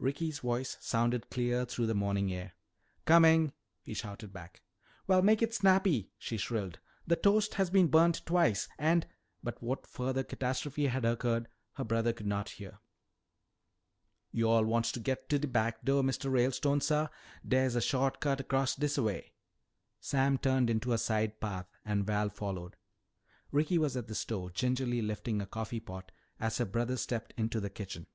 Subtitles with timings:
[0.00, 2.54] Ricky's voice sounded clear through the morning air.
[3.04, 4.60] "Coming!" he shouted back.
[5.06, 6.80] "Well, make it snappy!" she shrilled.
[7.06, 9.06] "The toast has been burnt twice and"
[9.44, 12.80] But what further catastrophe had occurred her brother could not hear.
[14.32, 17.06] "Yo'all wants to git to de back do', Mistuh Ralestone, suh?
[17.46, 19.32] Dere's a sho't cut 'cross dis a way."
[20.00, 22.74] Sam turned into a side path and Val followed.
[23.52, 26.10] Ricky was at the stove gingerly shifting a coffee pot
[26.40, 28.08] as her brother stepped into the kitchen.